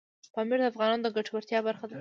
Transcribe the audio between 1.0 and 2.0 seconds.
د ګټورتیا برخه ده.